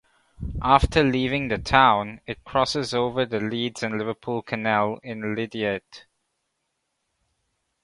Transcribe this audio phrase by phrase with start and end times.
[0.63, 6.07] After leaving the town, it crosses over the Leeds and Liverpool Canal in Lydiate.